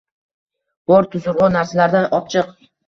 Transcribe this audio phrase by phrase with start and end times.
[0.93, 2.55] –Bor, tuzukroq narsalardan opchiq